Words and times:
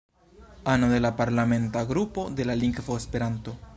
Ano 0.65 0.89
de 0.89 0.99
la 0.99 1.15
Parlamenta 1.15 1.85
Grupo 1.85 2.31
de 2.31 2.43
la 2.45 2.55
Lingvo 2.55 2.97
Esperanto. 2.97 3.55